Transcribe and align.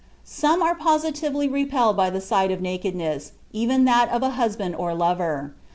Some 0.25 0.63
are 0.63 0.73
positively 0.73 1.47
repelled 1.47 1.95
by 1.95 2.09
the 2.09 2.21
sight 2.21 2.49
of 2.49 2.59
nakedness, 2.59 3.33
even 3.53 3.85
that 3.85 4.09
of 4.09 4.23
a 4.23 4.31
husband 4.31 4.75
or 4.75 4.95
lover. 4.95 5.53